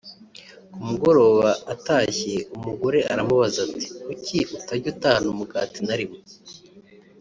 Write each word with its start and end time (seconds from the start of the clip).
ku 0.71 0.77
mugoroba 0.87 1.49
atashye 1.73 2.33
umugore 2.55 2.99
aramubaza 3.11 3.59
ati 3.69 3.87
“Kuki 4.03 4.37
utajya 4.57 4.87
utahana 4.93 5.27
umugati 5.33 5.79
na 5.87 5.95
rimwe 5.99 6.19